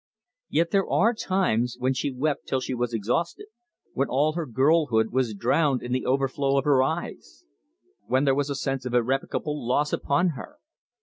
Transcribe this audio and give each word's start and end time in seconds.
Yet 0.49 0.71
there 0.71 0.83
were 0.87 1.13
times 1.13 1.75
when 1.77 1.93
she 1.93 2.11
wept 2.11 2.47
till 2.47 2.59
she 2.59 2.73
was 2.73 2.91
exhausted; 2.91 3.49
when 3.93 4.07
all 4.09 4.33
her 4.33 4.47
girlhood 4.47 5.11
was 5.11 5.35
drowned 5.35 5.83
in 5.83 5.91
the 5.91 6.07
overflow 6.07 6.57
of 6.57 6.65
her 6.65 6.81
eyes; 6.81 7.45
when 8.07 8.23
there 8.25 8.33
was 8.33 8.49
a 8.49 8.55
sense 8.55 8.83
of 8.87 8.95
irrevocable 8.95 9.63
loss 9.63 9.93
upon 9.93 10.29
her. 10.29 10.57